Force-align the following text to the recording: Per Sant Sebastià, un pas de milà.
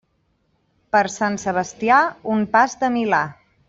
Per 0.95 1.03
Sant 1.17 1.37
Sebastià, 1.45 2.01
un 2.37 2.45
pas 2.57 2.79
de 2.85 2.95
milà. 2.99 3.25